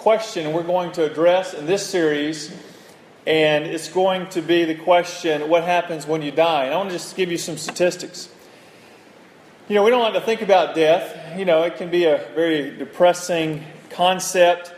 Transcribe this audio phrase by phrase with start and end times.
[0.00, 2.50] question we're going to address in this series,
[3.26, 6.64] and it's going to be the question what happens when you die?
[6.64, 8.30] And I want to just give you some statistics.
[9.68, 11.38] You know, we don't like to think about death.
[11.38, 14.72] You know, it can be a very depressing concept,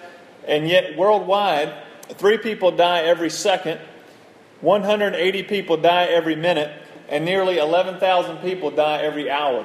[0.49, 1.73] and yet worldwide,
[2.09, 3.81] three people die every second,
[4.61, 9.65] 180 people die every minute, and nearly 11,000 people die every hour.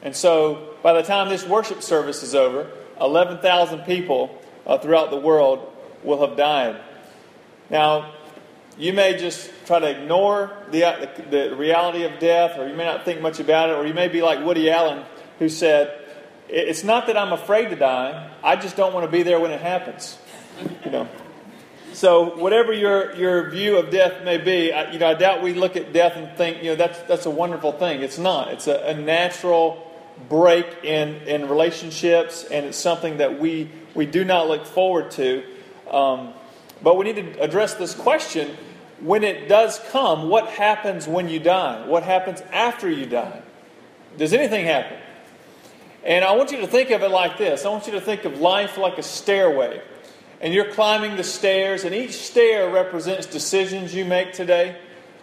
[0.00, 5.16] And so, by the time this worship service is over, 11,000 people uh, throughout the
[5.16, 5.72] world
[6.02, 6.80] will have died.
[7.70, 8.12] Now,
[8.78, 12.84] you may just try to ignore the, the, the, reality of death, or you may
[12.84, 15.04] not think much about it, or you may be like Woody Allen,
[15.38, 15.98] who said,
[16.48, 19.50] It's not that I'm afraid to die, I just don't want to be there when
[19.50, 20.18] it happens.
[20.84, 21.08] You know.
[21.92, 25.54] So, whatever your, your view of death may be, I, you know, I doubt we
[25.54, 28.02] look at death and think, you know, that's, that's a wonderful thing.
[28.02, 28.52] It's not.
[28.52, 29.85] It's a, a natural
[30.28, 35.42] break in, in relationships, and it's something that we, we do not look forward to.
[35.90, 36.32] Um,
[36.82, 38.56] but we need to address this question
[39.00, 41.86] when it does come, what happens when you die?
[41.86, 43.42] What happens after you die?
[44.16, 44.98] Does anything happen?
[46.02, 48.24] And I want you to think of it like this I want you to think
[48.24, 49.82] of life like a stairway.
[50.40, 54.76] And you're climbing the stairs, and each stair represents decisions you make today,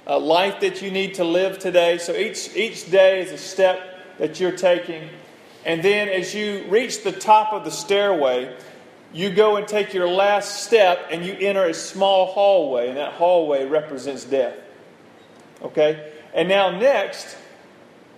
[0.08, 2.00] a life that you need to live today.
[2.00, 5.10] So each, each day is a step that you're taking.
[5.66, 8.56] And then as you reach the top of the stairway,
[9.14, 13.14] you go and take your last step and you enter a small hallway, and that
[13.14, 14.56] hallway represents death.
[15.62, 16.12] Okay?
[16.34, 17.38] And now, next,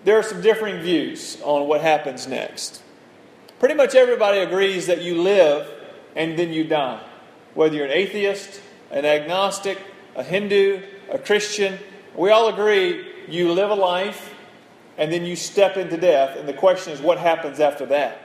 [0.06, 2.82] there are some differing views on what happens next.
[3.60, 5.70] Pretty much everybody agrees that you live
[6.16, 7.02] and then you die.
[7.54, 9.80] Whether you're an atheist, an agnostic,
[10.16, 11.78] a Hindu, a Christian,
[12.16, 14.35] we all agree you live a life
[14.98, 16.38] and then you step into death.
[16.38, 18.20] And the question is, what happens after that?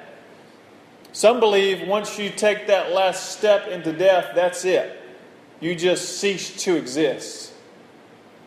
[1.13, 4.97] Some believe once you take that last step into death, that's it.
[5.59, 7.53] You just cease to exist.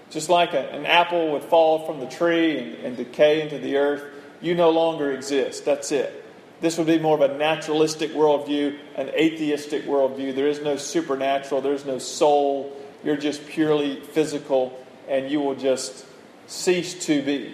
[0.10, 3.78] Just like a, an apple would fall from the tree and, and decay into the
[3.78, 4.04] earth,
[4.42, 5.66] you no longer exist.
[5.66, 6.24] That's it.
[6.62, 10.34] This would be more of a naturalistic worldview, an atheistic worldview.
[10.34, 12.80] There is no supernatural, there's no soul.
[13.04, 16.06] You're just purely physical, and you will just
[16.48, 17.54] cease to be.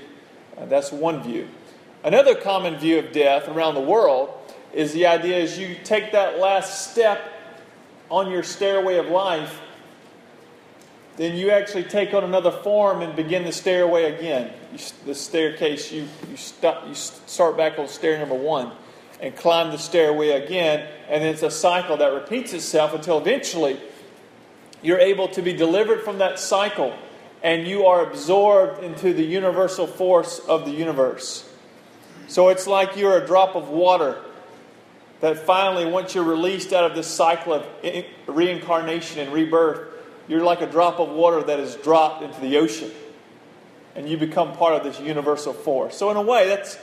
[0.59, 1.47] Uh, that's one view.
[2.03, 4.29] Another common view of death around the world
[4.73, 7.21] is the idea is you take that last step
[8.09, 9.59] on your stairway of life,
[11.17, 14.53] then you actually take on another form and begin the stairway again.
[14.71, 18.71] You, the staircase, you, you, stop, you start back on stair number one
[19.19, 23.77] and climb the stairway again, and then it's a cycle that repeats itself until eventually
[24.81, 26.97] you're able to be delivered from that cycle
[27.41, 31.49] and you are absorbed into the universal force of the universe.
[32.27, 34.21] So it's like you're a drop of water
[35.21, 37.65] that finally, once you're released out of this cycle of
[38.27, 39.93] reincarnation and rebirth,
[40.27, 42.91] you're like a drop of water that is dropped into the ocean.
[43.95, 45.97] And you become part of this universal force.
[45.97, 46.77] So, in a way, that's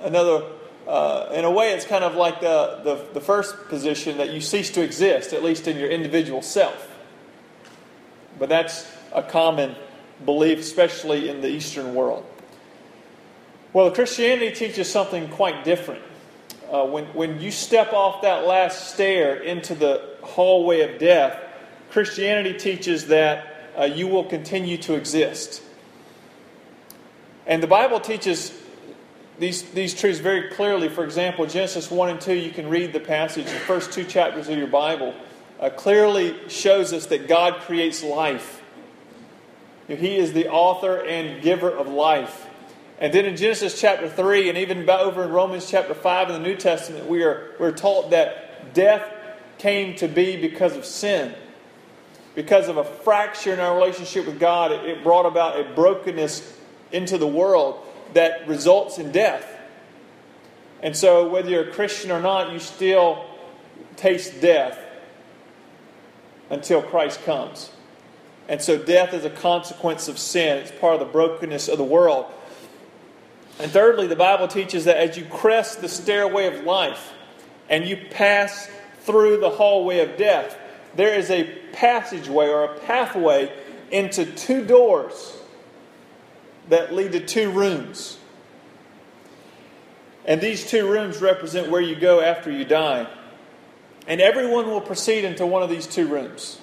[0.00, 0.44] another,
[0.86, 4.40] uh, in a way, it's kind of like the, the, the first position that you
[4.40, 6.88] cease to exist, at least in your individual self.
[8.38, 9.76] But that's a common
[10.24, 12.24] belief, especially in the Eastern world.
[13.72, 16.02] Well, Christianity teaches something quite different
[16.70, 21.40] uh, when, when you step off that last stair into the hallway of death,
[21.90, 25.62] Christianity teaches that uh, you will continue to exist.
[27.46, 28.56] And the Bible teaches
[29.40, 30.88] these, these truths very clearly.
[30.88, 34.48] For example, Genesis 1 and 2, you can read the passage, the first two chapters
[34.48, 35.12] of your Bible,
[35.58, 38.59] uh, clearly shows us that God creates life.
[39.98, 42.46] He is the author and giver of life.
[43.00, 46.48] And then in Genesis chapter 3, and even over in Romans chapter 5 in the
[46.48, 49.10] New Testament, we are, we're taught that death
[49.58, 51.34] came to be because of sin.
[52.34, 56.58] Because of a fracture in our relationship with God, it brought about a brokenness
[56.92, 57.84] into the world
[58.14, 59.46] that results in death.
[60.82, 63.24] And so, whether you're a Christian or not, you still
[63.96, 64.78] taste death
[66.48, 67.70] until Christ comes.
[68.50, 71.84] And so, death is a consequence of sin, it's part of the brokenness of the
[71.84, 72.26] world.
[73.60, 77.12] And thirdly, the Bible teaches that as you crest the stairway of life
[77.68, 78.68] and you pass
[79.02, 80.58] through the hallway of death,
[80.96, 83.52] there is a passageway or a pathway
[83.92, 85.38] into two doors
[86.70, 88.18] that lead to two rooms.
[90.24, 93.06] And these two rooms represent where you go after you die.
[94.08, 96.59] And everyone will proceed into one of these two rooms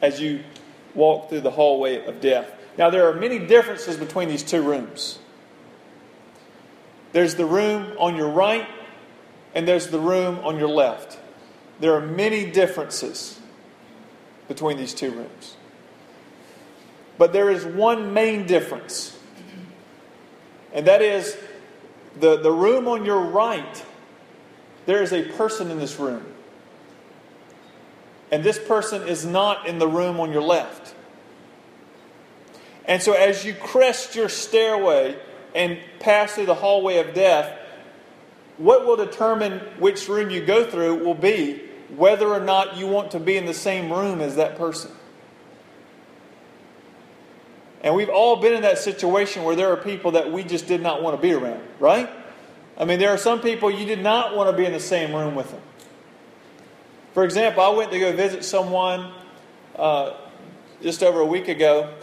[0.00, 0.42] as you
[0.94, 2.50] walk through the hallway of death.
[2.78, 5.18] Now, there are many differences between these two rooms.
[7.12, 8.66] There's the room on your right,
[9.54, 11.18] and there's the room on your left.
[11.78, 13.38] there are many differences
[14.48, 15.56] between these two rooms.
[17.18, 19.18] But there is one main difference,
[20.72, 21.36] and that is
[22.20, 23.84] the, the room on your right,
[24.86, 26.24] there is a person in this room.
[28.30, 30.94] And this person is not in the room on your left.
[32.84, 35.16] And so, as you crest your stairway
[35.54, 37.58] and pass through the hallway of death,
[38.58, 41.62] what will determine which room you go through will be
[41.94, 44.90] whether or not you want to be in the same room as that person.
[47.82, 50.80] And we've all been in that situation where there are people that we just did
[50.80, 52.10] not want to be around, right?
[52.76, 55.14] I mean, there are some people you did not want to be in the same
[55.14, 55.60] room with them.
[57.16, 59.10] For example, I went to go visit someone
[59.74, 60.18] uh,
[60.82, 61.94] just over a week ago,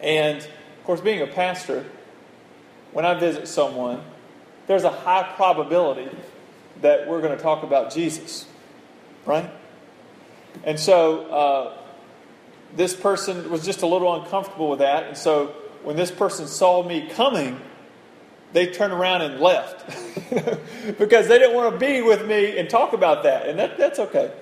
[0.00, 1.84] and of course, being a pastor,
[2.90, 4.02] when I visit someone,
[4.66, 6.10] there's a high probability
[6.82, 8.46] that we're going to talk about Jesus,
[9.26, 9.48] right?
[10.64, 11.78] And so uh,
[12.74, 15.04] this person was just a little uncomfortable with that.
[15.04, 17.60] And so when this person saw me coming,
[18.56, 19.86] they turned around and left
[20.98, 23.46] because they didn't want to be with me and talk about that.
[23.46, 24.32] And that, that's okay.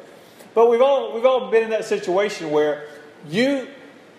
[0.55, 2.87] But we've all, we've all been in that situation where
[3.29, 3.67] you,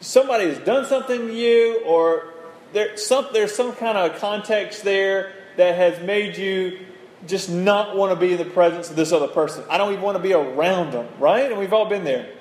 [0.01, 2.33] somebody has done something to you or
[2.73, 6.79] there, some, there's some kind of context there that has made you
[7.25, 9.63] just not want to be in the presence of this other person.
[9.69, 11.49] I don't even want to be around them, right?
[11.49, 12.33] And we've all been there.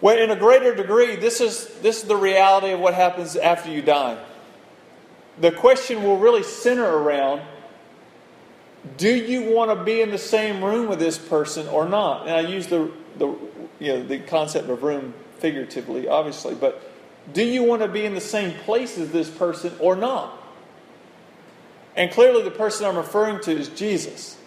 [0.00, 3.70] Well, in a greater degree, this is, this is the reality of what happens after
[3.70, 4.18] you die.
[5.40, 7.42] The question will really center around
[8.96, 12.26] do you want to be in the same room with this person or not?
[12.26, 13.26] And I use the, the,
[13.78, 16.82] you know, the concept of room figuratively, obviously, but
[17.32, 20.38] do you want to be in the same place as this person or not?
[21.96, 24.38] And clearly, the person I'm referring to is Jesus.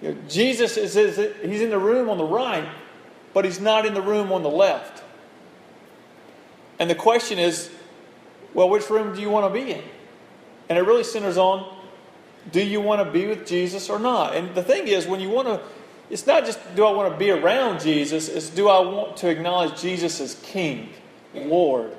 [0.00, 2.68] You know, Jesus is, is he's in the room on the right,
[3.34, 5.02] but he's not in the room on the left.
[6.78, 7.70] And the question is,
[8.54, 9.82] well, which room do you want to be in?
[10.70, 11.76] And it really centers on
[12.50, 14.34] do you want to be with Jesus or not?
[14.34, 15.60] And the thing is, when you want to,
[16.08, 19.28] it's not just do I want to be around Jesus, it's do I want to
[19.28, 20.88] acknowledge Jesus as King,
[21.34, 21.94] Lord,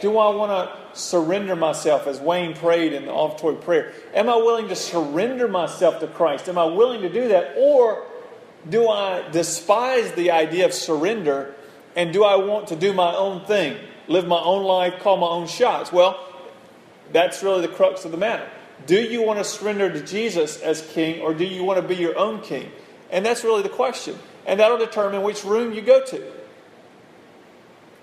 [0.00, 3.92] do I want to surrender myself, as Wayne prayed in the offertory prayer?
[4.14, 6.48] Am I willing to surrender myself to Christ?
[6.48, 7.54] Am I willing to do that?
[7.56, 8.06] Or
[8.68, 11.54] do I despise the idea of surrender
[11.96, 13.76] and do I want to do my own thing,
[14.06, 15.90] live my own life, call my own shots?
[15.90, 16.29] Well,
[17.12, 18.48] that's really the crux of the matter.
[18.86, 21.96] Do you want to surrender to Jesus as king or do you want to be
[21.96, 22.70] your own king?
[23.10, 24.18] And that's really the question.
[24.46, 26.32] And that'll determine which room you go to.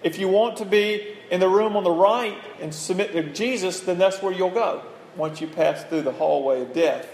[0.04, 3.81] If you want to be in the room on the right and submit to Jesus,
[3.81, 4.83] then that's where you'll go
[5.15, 7.07] once you pass through the hallway of death.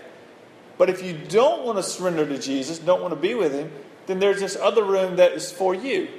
[0.78, 3.72] But if you don't want to surrender to Jesus, don't want to be with Him,
[4.06, 6.10] then there's this other room that is for you.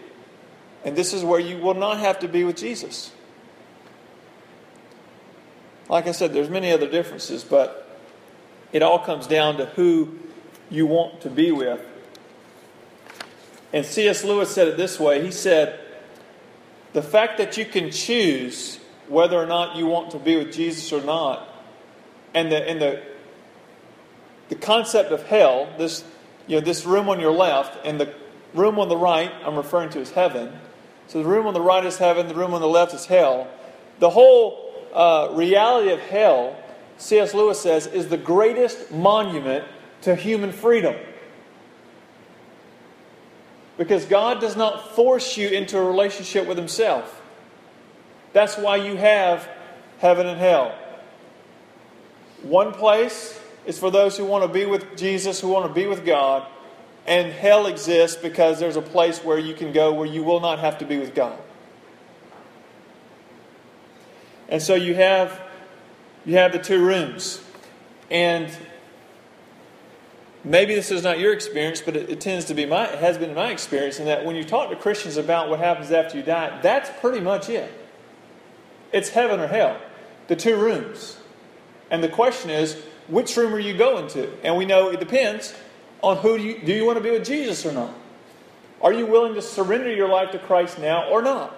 [0.85, 3.13] And this is where you will not have to be with Jesus.
[5.89, 7.99] Like I said, there's many other differences, but
[8.73, 10.19] it all comes down to who
[10.71, 11.81] you want to be with.
[13.73, 14.25] And C.S.
[14.25, 15.81] Lewis said it this way He said,
[16.93, 18.79] the fact that you can choose
[19.09, 21.49] whether or not you want to be with Jesus or not,
[22.33, 23.03] and the, and the,
[24.49, 26.05] the concept of hell, this,
[26.47, 28.15] you know, this room on your left, and the
[28.55, 30.53] room on the right, I'm referring to as heaven.
[31.09, 33.49] So the room on the right is heaven, the room on the left is hell.
[33.99, 34.64] The whole
[34.95, 36.57] uh, reality of hell,
[36.97, 37.35] C.S.
[37.35, 39.65] Lewis says, is the greatest monument
[40.03, 40.95] to human freedom.
[43.77, 47.21] Because God does not force you into a relationship with Himself.
[48.33, 49.49] That's why you have
[49.99, 50.79] heaven and hell.
[52.43, 55.87] One place is for those who want to be with Jesus, who want to be
[55.87, 56.47] with God,
[57.07, 60.59] and hell exists because there's a place where you can go where you will not
[60.59, 61.39] have to be with God.
[64.49, 65.41] And so you have
[66.25, 67.43] you have the two rooms.
[68.11, 68.51] And
[70.43, 73.19] maybe this is not your experience, but it, it, tends to be my, it has
[73.19, 76.23] been my experience, in that when you talk to Christians about what happens after you
[76.23, 77.71] die, that's pretty much it.
[78.93, 79.79] It's heaven or hell,
[80.29, 81.19] the two rooms.
[81.91, 84.31] And the question is, which room are you going to?
[84.43, 85.55] And we know it depends
[86.01, 87.93] on who do you, do you want to be with Jesus or not?
[88.81, 91.55] Are you willing to surrender your life to Christ now or not?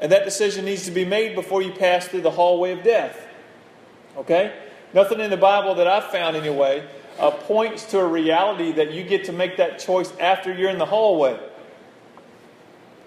[0.00, 3.26] And that decision needs to be made before you pass through the hallway of death.
[4.16, 4.54] Okay?
[4.92, 6.86] Nothing in the Bible that I've found anyway
[7.18, 10.78] uh, points to a reality that you get to make that choice after you're in
[10.78, 11.38] the hallway.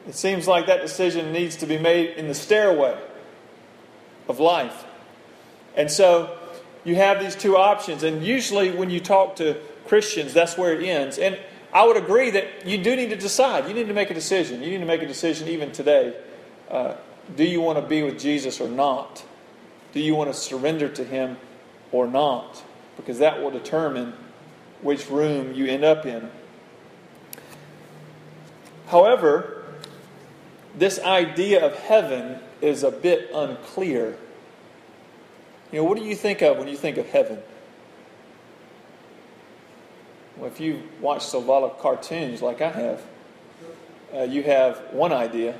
[0.07, 2.99] It seems like that decision needs to be made in the stairway
[4.27, 4.85] of life.
[5.75, 6.37] And so
[6.83, 8.03] you have these two options.
[8.03, 11.19] And usually, when you talk to Christians, that's where it ends.
[11.19, 11.37] And
[11.71, 13.67] I would agree that you do need to decide.
[13.67, 14.63] You need to make a decision.
[14.63, 16.15] You need to make a decision even today.
[16.69, 16.95] Uh,
[17.35, 19.23] do you want to be with Jesus or not?
[19.93, 21.37] Do you want to surrender to Him
[21.91, 22.63] or not?
[22.95, 24.13] Because that will determine
[24.81, 26.29] which room you end up in.
[28.87, 29.63] However,
[30.75, 34.17] this idea of heaven is a bit unclear.
[35.71, 37.39] You know, what do you think of when you think of heaven?
[40.37, 43.01] Well, if you've watched a lot of cartoons like I have,
[44.15, 45.55] uh, you have one idea.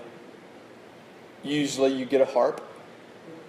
[1.43, 2.61] Usually you get a harp.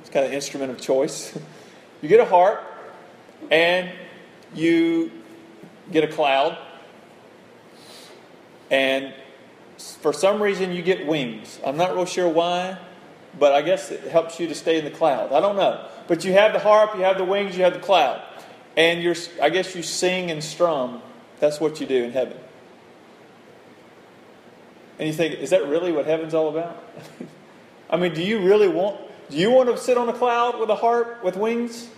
[0.00, 1.37] It's kind of instrument of choice.
[2.02, 2.62] you get a harp
[3.50, 3.90] and
[4.54, 5.11] you
[5.90, 6.56] get a cloud.
[8.70, 9.14] And
[9.78, 11.59] for some reason you get wings.
[11.64, 12.78] I'm not real sure why,
[13.38, 15.32] but I guess it helps you to stay in the cloud.
[15.32, 15.88] I don't know.
[16.06, 18.23] But you have the harp, you have the wings, you have the cloud.
[18.76, 21.02] And you're I guess you sing and strum.
[21.40, 22.37] That's what you do in heaven.
[24.99, 26.85] And you think, is that really what heaven's all about?
[27.90, 30.70] I mean, do you really want do you want to sit on a cloud with
[30.70, 31.88] a harp with wings?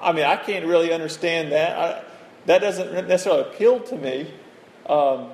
[0.00, 1.78] I mean, I can't really understand that.
[1.78, 2.04] I,
[2.46, 4.32] that doesn't necessarily appeal to me.
[4.86, 5.28] Um,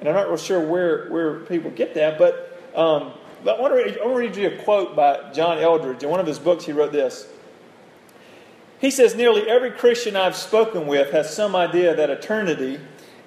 [0.00, 3.12] and I'm not real sure where, where people get that, but, um,
[3.44, 6.02] but I, want to read, I want to read you a quote by John Eldredge.
[6.02, 7.28] In one of his books, he wrote this.
[8.80, 12.80] He says, Nearly every Christian I've spoken with has some idea that eternity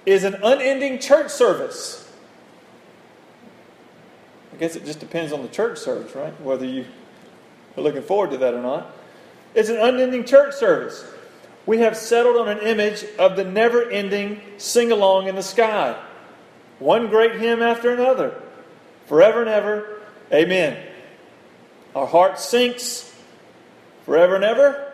[0.06, 2.01] is an unending church service.
[4.62, 6.40] I guess it just depends on the church service, right?
[6.40, 6.86] Whether you
[7.76, 8.96] are looking forward to that or not.
[9.56, 11.04] It's an unending church service.
[11.66, 16.00] We have settled on an image of the never ending sing along in the sky
[16.78, 18.40] one great hymn after another,
[19.08, 20.00] forever and ever.
[20.32, 20.78] Amen.
[21.96, 23.12] Our heart sinks
[24.06, 24.94] forever and ever.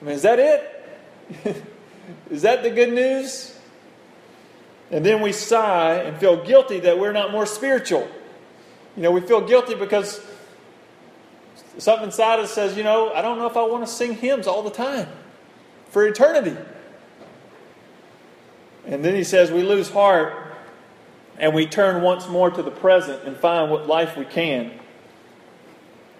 [0.00, 1.62] I mean, is that it?
[2.30, 3.54] is that the good news?
[4.90, 8.08] And then we sigh and feel guilty that we're not more spiritual.
[8.96, 10.20] You know, we feel guilty because
[11.78, 14.46] something inside us says, you know, I don't know if I want to sing hymns
[14.46, 15.08] all the time
[15.88, 16.56] for eternity.
[18.86, 20.34] And then he says, we lose heart
[21.38, 24.72] and we turn once more to the present and find what life we can.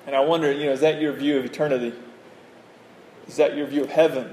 [0.06, 1.92] And I wonder, you know, is that your view of eternity?
[3.28, 4.32] Is that your view of heaven?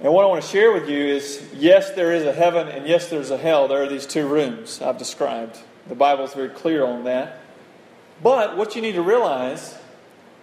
[0.00, 2.86] And what I want to share with you is yes, there is a heaven, and
[2.86, 3.68] yes, there's a hell.
[3.68, 5.58] There are these two rooms I've described.
[5.88, 7.40] The Bible is very clear on that.
[8.22, 9.76] But what you need to realize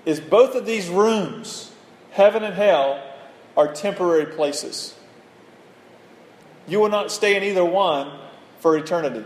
[0.06, 1.72] is both of these rooms,
[2.12, 3.03] heaven and hell,
[3.56, 4.96] are temporary places.
[6.67, 8.12] You will not stay in either one
[8.60, 9.25] for eternity.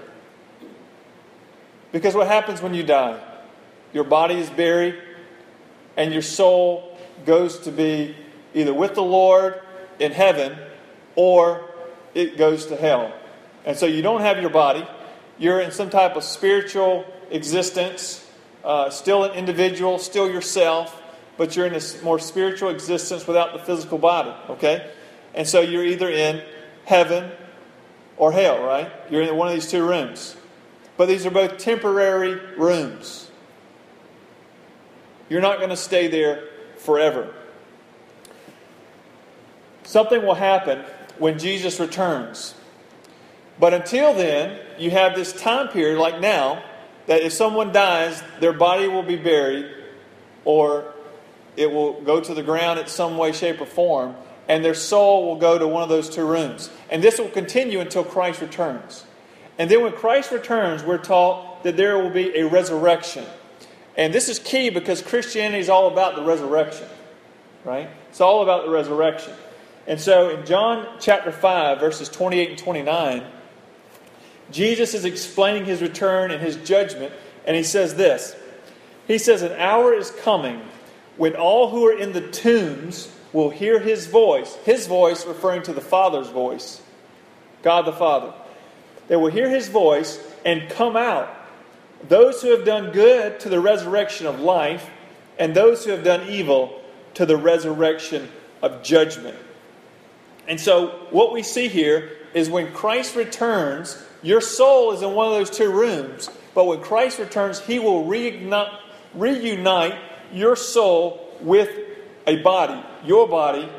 [1.92, 3.20] Because what happens when you die?
[3.94, 4.96] Your body is buried,
[5.98, 8.16] and your soul goes to be
[8.54, 9.62] either with the Lord
[10.00, 10.58] in heaven
[11.16, 11.70] or
[12.14, 13.14] it goes to hell.
[13.66, 14.86] And so you don't have your body.
[15.42, 18.24] You're in some type of spiritual existence,
[18.64, 21.02] uh, still an individual, still yourself,
[21.36, 24.92] but you're in a more spiritual existence without the physical body, okay?
[25.34, 26.44] And so you're either in
[26.86, 27.32] heaven
[28.18, 28.92] or hell, right?
[29.10, 30.36] You're in one of these two rooms.
[30.96, 33.32] But these are both temporary rooms.
[35.28, 37.34] You're not going to stay there forever.
[39.86, 40.86] Something will happen
[41.18, 42.54] when Jesus returns.
[43.60, 46.64] But until then, you have this time period, like now,
[47.08, 49.70] that if someone dies, their body will be buried
[50.46, 50.94] or
[51.58, 54.16] it will go to the ground in some way, shape, or form
[54.52, 56.70] and their soul will go to one of those two rooms.
[56.90, 59.06] And this will continue until Christ returns.
[59.58, 63.26] And then when Christ returns, we're taught that there will be a resurrection.
[63.96, 66.88] And this is key because Christianity is all about the resurrection,
[67.64, 67.90] right?
[68.10, 69.34] It's all about the resurrection.
[69.88, 73.24] And so in John chapter 5, verses 28 and 29,
[74.52, 77.14] Jesus is explaining his return and his judgment,
[77.46, 78.36] and he says this
[79.08, 80.62] He says, An hour is coming
[81.18, 85.74] when all who are in the tombs will hear his voice, his voice referring to
[85.74, 86.82] the Father's voice,
[87.64, 88.34] God the Father.
[89.08, 91.30] They will hear his voice and come out.
[92.08, 94.90] Those who have done good to the resurrection of life,
[95.38, 96.82] and those who have done evil
[97.16, 98.30] to the resurrection
[98.62, 99.38] of judgment.
[100.48, 105.28] And so, what we see here is when Christ returns, your soul is in one
[105.28, 108.78] of those two rooms, but when Christ returns, he will reignite,
[109.14, 109.98] reunite
[110.32, 111.70] your soul with
[112.28, 113.70] a body, your body.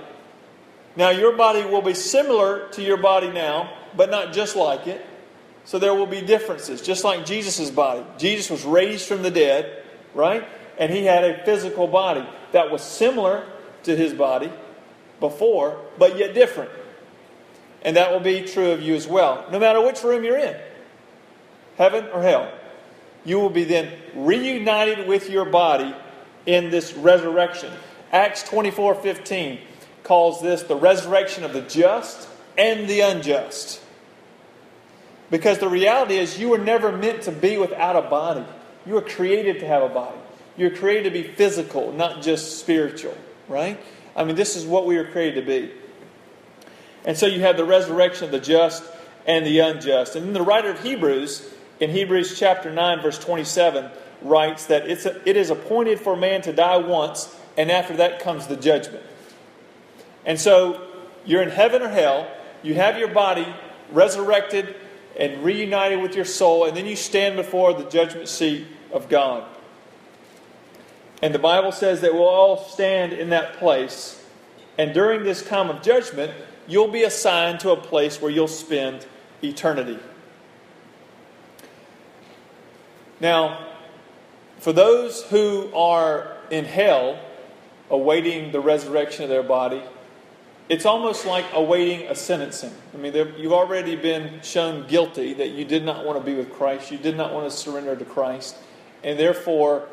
[0.97, 5.05] Now, your body will be similar to your body now, but not just like it.
[5.65, 8.05] So there will be differences, just like Jesus' body.
[8.19, 10.47] Jesus was raised from the dead, right?
[10.77, 13.47] And he had a physical body that was similar
[13.85, 14.53] to his body,
[15.21, 16.71] before, but yet different.
[17.85, 20.57] And that will be true of you as well, no matter which room you're in
[21.77, 22.53] heaven or hell.
[23.25, 25.95] You will be then reunited with your body
[26.47, 27.73] in this resurrection.
[28.11, 29.59] Acts 24 15
[30.03, 33.81] calls this the resurrection of the just and the unjust.
[35.31, 38.45] Because the reality is, you were never meant to be without a body.
[38.85, 40.19] You were created to have a body.
[40.57, 43.17] You're created to be physical, not just spiritual,
[43.49, 43.81] right?
[44.15, 45.73] I mean, this is what we were created to be.
[47.05, 48.85] And so you have the resurrection of the just
[49.27, 50.17] and the unjust.
[50.17, 51.49] And then the writer of Hebrews,
[51.81, 53.91] in Hebrews chapter 9, verse 27,
[54.23, 58.21] writes that it's a, it is appointed for man to die once, and after that
[58.21, 59.05] comes the judgment.
[60.25, 60.81] And so
[61.25, 62.31] you're in heaven or hell,
[62.63, 63.47] you have your body
[63.91, 64.77] resurrected
[65.19, 69.45] and reunited with your soul, and then you stand before the judgment seat of God.
[71.21, 74.25] And the Bible says that we'll all stand in that place.
[74.79, 76.33] And during this time of judgment,
[76.66, 79.07] you'll be assigned to a place where you'll spend
[79.42, 79.99] eternity.
[83.21, 83.66] Now,
[84.59, 87.19] for those who are in hell,
[87.90, 89.83] awaiting the resurrection of their body,
[90.69, 92.73] it's almost like awaiting a sentencing.
[92.95, 96.52] I mean, you've already been shown guilty that you did not want to be with
[96.52, 98.57] Christ, you did not want to surrender to Christ,
[99.04, 99.88] and therefore,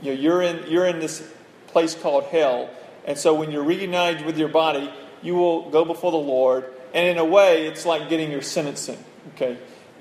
[0.00, 1.26] you you're in you're in this
[1.68, 2.70] place called hell.
[3.04, 4.92] And so, when you're reunited with your body,
[5.22, 6.64] you will go before the Lord,
[6.94, 9.02] and in a way, it's like getting your sentencing.
[9.34, 9.56] Okay,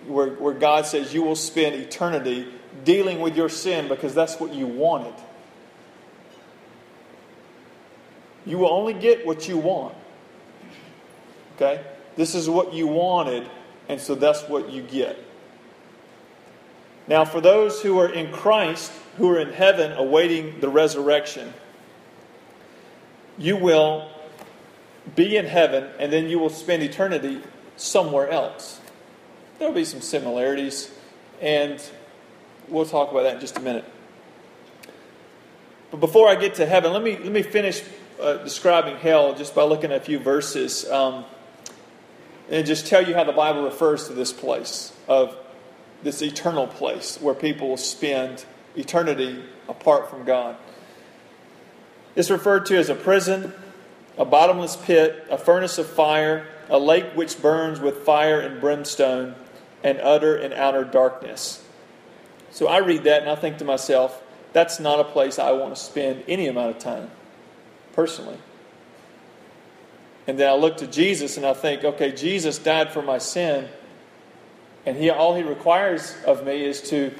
[0.08, 2.48] where where God says you will spend eternity
[2.84, 5.14] dealing with your sin because that's what you wanted.
[8.46, 9.96] You will only get what you want.
[11.56, 11.84] Okay?
[12.16, 13.48] This is what you wanted,
[13.88, 15.18] and so that's what you get.
[17.08, 21.54] Now, for those who are in Christ, who are in heaven awaiting the resurrection,
[23.38, 24.10] you will
[25.16, 27.42] be in heaven and then you will spend eternity
[27.76, 28.80] somewhere else.
[29.60, 30.90] There will be some similarities,
[31.40, 31.80] and
[32.68, 33.86] we'll talk about that in just a minute.
[35.92, 37.84] But before I get to heaven, let me, let me finish
[38.20, 40.90] uh, describing hell just by looking at a few verses.
[40.90, 41.26] Um,
[42.50, 45.36] and just tell you how the Bible refers to this place of
[46.04, 48.44] this eternal place where people will spend
[48.76, 50.58] eternity apart from God.
[52.16, 53.54] It's referred to as a prison,
[54.22, 59.34] a bottomless pit, a furnace of fire, a lake which burns with fire and brimstone,
[59.84, 61.66] and utter and outer darkness.
[62.52, 64.22] So I read that and I think to myself,
[64.54, 67.10] that's not a place I want to spend any amount of time,
[67.94, 68.38] personally.
[70.28, 73.70] And then I look to Jesus and I think, okay, Jesus died for my sin.
[74.86, 77.12] And he, all he requires of me is to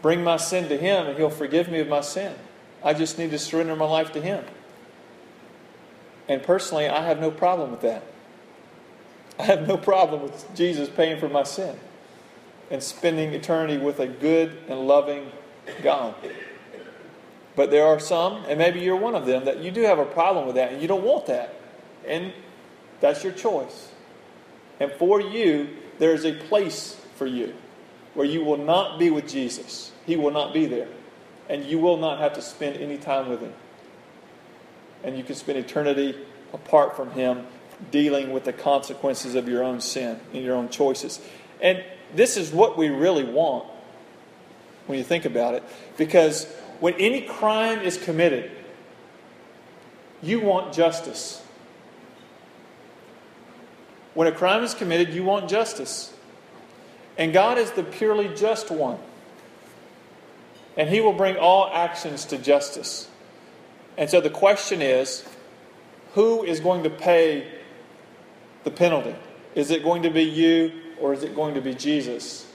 [0.00, 2.36] bring my sin to him and he'll forgive me of my sin.
[2.84, 4.44] I just need to surrender my life to him.
[6.32, 8.02] And personally, I have no problem with that.
[9.38, 11.78] I have no problem with Jesus paying for my sin
[12.70, 15.30] and spending eternity with a good and loving
[15.82, 16.14] God.
[17.54, 20.06] But there are some, and maybe you're one of them, that you do have a
[20.06, 21.54] problem with that and you don't want that.
[22.06, 22.32] And
[23.02, 23.92] that's your choice.
[24.80, 25.68] And for you,
[25.98, 27.54] there is a place for you
[28.14, 29.92] where you will not be with Jesus.
[30.06, 30.88] He will not be there.
[31.50, 33.52] And you will not have to spend any time with Him.
[35.04, 36.16] And you can spend eternity
[36.52, 37.46] apart from Him,
[37.90, 41.20] dealing with the consequences of your own sin and your own choices.
[41.60, 41.82] And
[42.14, 43.66] this is what we really want
[44.86, 45.62] when you think about it.
[45.96, 46.46] Because
[46.80, 48.50] when any crime is committed,
[50.22, 51.42] you want justice.
[54.14, 56.12] When a crime is committed, you want justice.
[57.16, 58.98] And God is the purely just one.
[60.76, 63.08] And He will bring all actions to justice.
[63.96, 65.24] And so the question is
[66.14, 67.50] who is going to pay
[68.64, 69.14] the penalty?
[69.54, 72.46] Is it going to be you or is it going to be Jesus?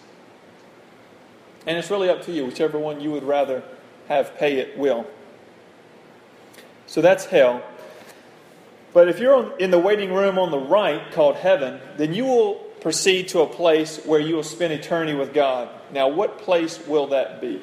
[1.65, 3.63] And it's really up to you, whichever one you would rather
[4.07, 5.05] have pay it will.
[6.85, 7.61] So that's hell.
[8.93, 12.55] But if you're in the waiting room on the right called heaven, then you will
[12.79, 15.69] proceed to a place where you will spend eternity with God.
[15.91, 17.61] Now, what place will that be?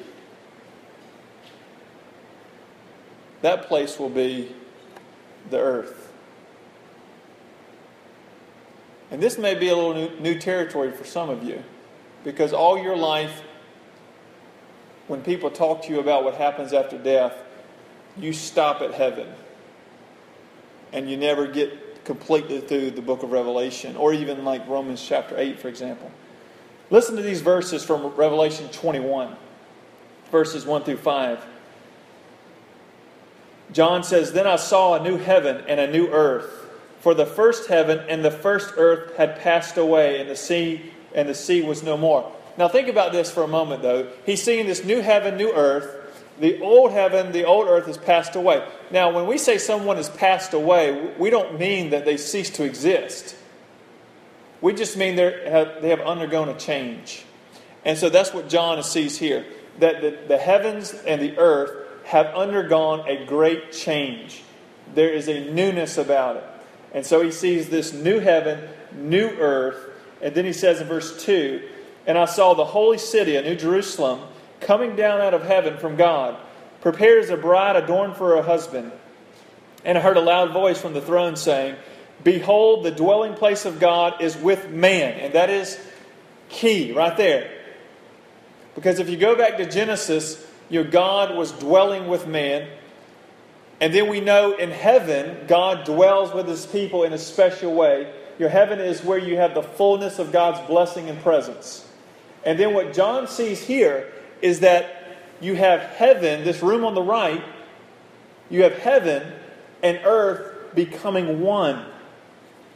[3.45, 4.51] That place will be
[5.51, 6.11] the earth.
[9.11, 11.61] And this may be a little new, territory for some of you
[12.23, 13.43] because all your life,
[15.05, 17.35] when people talk to you about what happens after death,
[18.17, 19.31] you stop at heaven
[20.91, 25.37] and you never get completely through the book of Revelation, or even like Romans chapter
[25.37, 26.11] 8, for example.
[26.89, 29.35] Listen to these verses from Revelation 21,
[30.31, 31.45] verses 1 through 5.
[33.71, 36.65] John says, Then I saw a new heaven and a new earth.
[36.99, 41.29] For the first heaven and the first earth had passed away, and the sea and
[41.29, 42.31] the sea was no more.
[42.57, 44.07] Now think about this for a moment though.
[44.25, 46.01] He's seeing this new heaven, new earth.
[46.39, 48.67] The old heaven, the old earth has passed away.
[48.91, 52.63] Now, when we say someone has passed away, we don't mean that they cease to
[52.63, 53.37] exist.
[54.59, 57.23] We just mean have, they have undergone a change.
[57.85, 59.45] And so that's what John sees here
[59.79, 64.43] that the, the heavens and the earth have undergone a great change.
[64.93, 66.43] There is a newness about it.
[66.93, 69.77] And so he sees this new heaven, new earth.
[70.21, 71.61] And then he says in verse 2
[72.07, 74.21] And I saw the holy city, a new Jerusalem,
[74.61, 76.37] coming down out of heaven from God,
[76.81, 78.91] prepared as a bride adorned for her husband.
[79.83, 81.75] And I heard a loud voice from the throne saying,
[82.23, 85.19] Behold, the dwelling place of God is with man.
[85.19, 85.79] And that is
[86.49, 87.51] key right there.
[88.73, 92.67] Because if you go back to Genesis, you know, God was dwelling with man.
[93.79, 98.13] And then we know in heaven, God dwells with his people in a special way.
[98.39, 101.87] Your heaven is where you have the fullness of God's blessing and presence.
[102.43, 104.11] And then what John sees here
[104.41, 107.41] is that you have heaven, this room on the right,
[108.49, 109.31] you have heaven
[109.81, 111.85] and earth becoming one.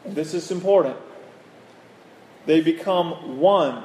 [0.06, 0.96] This is important.
[2.46, 3.84] They become one.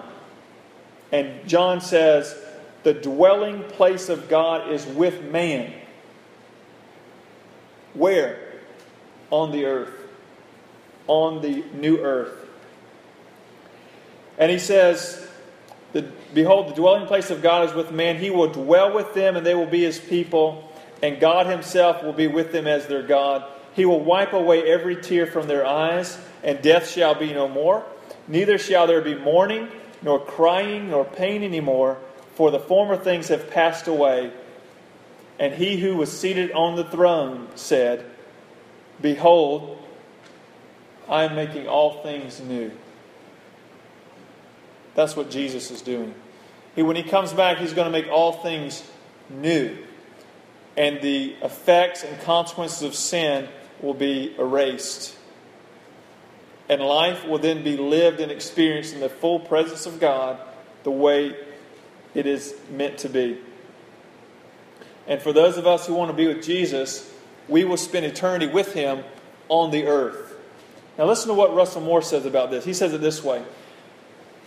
[1.11, 2.44] And John says,
[2.85, 5.73] the dwelling place of God is with man.
[7.95, 8.39] Where?
[9.31, 9.95] On the earth.
[11.07, 12.47] On the new earth.
[14.39, 15.27] And he says,
[16.35, 18.19] Behold, the dwelling place of God is with man.
[18.19, 20.71] He will dwell with them, and they will be his people.
[21.03, 23.45] And God himself will be with them as their God.
[23.75, 27.85] He will wipe away every tear from their eyes, and death shall be no more.
[28.29, 29.69] Neither shall there be mourning,
[30.03, 31.99] nor crying, nor pain anymore
[32.35, 34.33] for the former things have passed away.
[35.39, 38.05] And he who was seated on the throne said,
[39.01, 39.79] Behold,
[41.09, 42.71] I am making all things new.
[44.95, 46.15] That's what Jesus is doing.
[46.77, 48.83] He, when he comes back, he's going to make all things
[49.29, 49.77] new.
[50.77, 53.49] And the effects and consequences of sin
[53.81, 55.17] will be erased.
[56.69, 60.39] And life will then be lived and experienced in the full presence of God
[60.83, 61.37] the way
[62.15, 63.39] it is meant to be.
[65.07, 67.13] And for those of us who want to be with Jesus,
[67.49, 69.05] we will spend eternity with him
[69.49, 70.35] on the earth.
[70.97, 72.65] Now, listen to what Russell Moore says about this.
[72.65, 73.45] He says it this way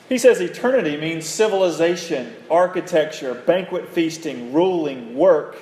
[0.10, 5.58] He says eternity means civilization, architecture, banquet feasting, ruling, work.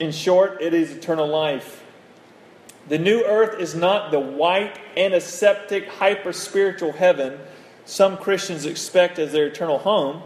[0.00, 1.82] In short, it is eternal life.
[2.88, 7.38] The new earth is not the white, antiseptic, hyper spiritual heaven
[7.86, 10.22] some Christians expect as their eternal home,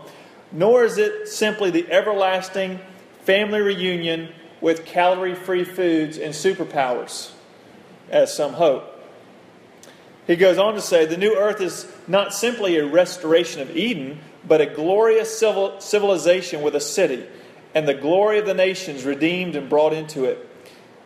[0.51, 2.81] nor is it simply the everlasting
[3.23, 7.31] family reunion with calorie free foods and superpowers,
[8.11, 8.87] as some hope.
[10.27, 14.21] He goes on to say the new earth is not simply a restoration of Eden,
[14.47, 17.27] but a glorious civil, civilization with a city,
[17.75, 20.50] and the glory of the nations redeemed and brought into it.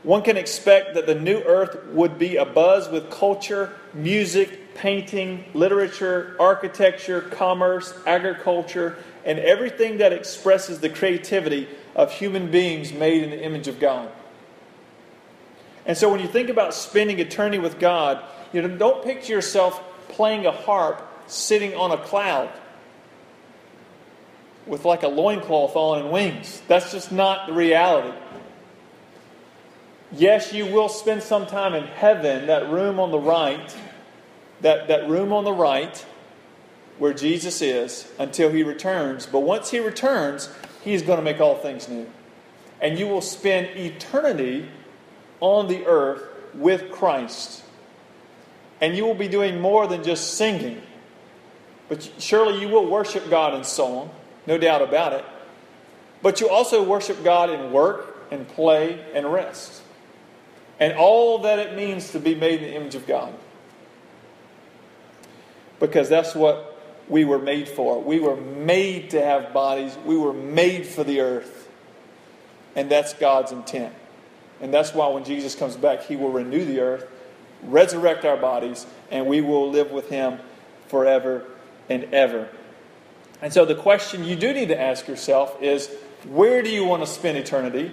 [0.05, 6.37] One can expect that the new earth would be abuzz with culture, music, painting, literature,
[6.39, 13.43] architecture, commerce, agriculture, and everything that expresses the creativity of human beings made in the
[13.43, 14.11] image of God.
[15.87, 19.83] And so when you think about spending eternity with God, you know, don't picture yourself
[20.09, 22.51] playing a harp sitting on a cloud
[24.67, 26.63] with like a loincloth on and wings.
[26.69, 28.17] That's just not the reality.
[30.17, 33.77] Yes, you will spend some time in heaven, that room on the right,
[34.61, 36.05] that, that room on the right
[36.99, 39.27] where Jesus is until he returns.
[39.27, 40.51] But once he returns,
[40.85, 42.07] he is going to make all things new.
[42.81, 44.69] And you will spend eternity
[45.41, 46.23] on the earth
[46.55, 47.65] with Christ.
[48.81, 50.81] And you will be doing more than just singing.
[51.89, 54.11] But surely you will worship God in song,
[54.47, 55.25] no doubt about it.
[56.23, 59.83] But you also worship God in work and play and rest.
[60.85, 63.33] And all that it means to be made in the image of God
[65.81, 68.03] because that's what we were made for.
[68.03, 71.71] We were made to have bodies, we were made for the earth.
[72.77, 73.95] And that's God's intent.
[74.61, 77.07] And that's why when Jesus comes back, he will renew the earth,
[77.63, 80.39] resurrect our bodies, and we will live with him
[80.89, 81.47] forever
[81.89, 82.47] and ever.
[83.41, 85.89] And so the question you do need to ask yourself is
[86.29, 87.91] where do you want to spend eternity?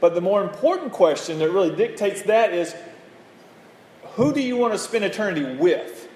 [0.00, 2.74] But the more important question that really dictates that is
[4.14, 6.08] who do you want to spend eternity with?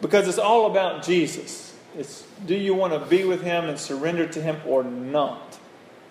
[0.00, 1.76] Because it's all about Jesus.
[1.96, 5.58] It's do you want to be with him and surrender to him or not?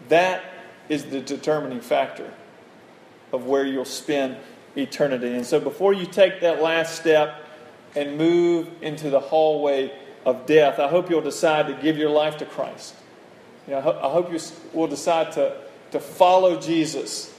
[0.10, 0.44] That
[0.90, 2.34] is the determining factor
[3.34, 4.38] of where you'll spend
[4.76, 5.34] eternity.
[5.34, 7.46] And so before you take that last step
[7.96, 9.92] and move into the hallway
[10.26, 12.96] of death, I hope you'll decide to give your life to Christ.
[13.72, 14.40] You know, I hope you
[14.74, 15.56] will decide to,
[15.92, 17.34] to follow Jesus.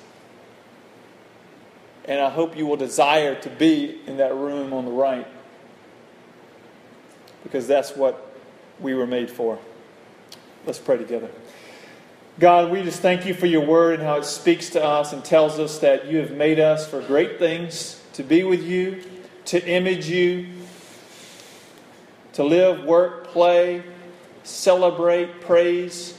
[2.07, 5.27] And I hope you will desire to be in that room on the right.
[7.43, 8.35] Because that's what
[8.81, 9.59] we were made for.
[10.65, 11.29] Let's pray together.
[12.39, 15.23] God, we just thank you for your word and how it speaks to us and
[15.23, 19.05] tells us that you have made us for great things, to be with you,
[19.45, 20.47] to image you,
[22.33, 23.83] to live, work, play,
[24.45, 26.17] celebrate, praise.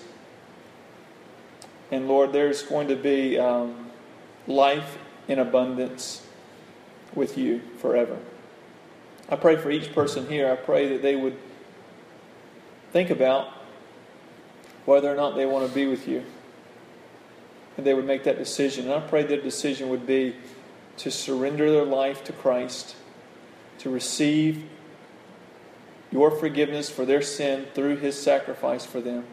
[1.94, 3.88] And Lord, there's going to be um,
[4.48, 6.26] life in abundance
[7.14, 8.18] with you forever.
[9.30, 10.52] I pray for each person here.
[10.52, 11.38] I pray that they would
[12.92, 13.48] think about
[14.86, 16.24] whether or not they want to be with you.
[17.78, 18.86] And they would make that decision.
[18.86, 20.36] And I pray their decision would be
[20.98, 22.96] to surrender their life to Christ,
[23.78, 24.64] to receive
[26.12, 29.26] your forgiveness for their sin through his sacrifice for them.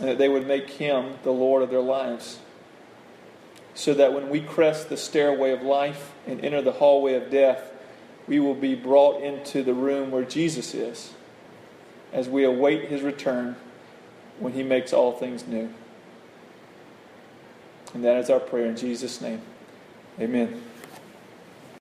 [0.00, 2.38] And that they would make him the Lord of their lives.
[3.74, 7.72] So that when we crest the stairway of life and enter the hallway of death,
[8.26, 11.12] we will be brought into the room where Jesus is
[12.12, 13.56] as we await his return
[14.38, 15.72] when he makes all things new.
[17.92, 19.42] And that is our prayer in Jesus' name.
[20.20, 20.62] Amen.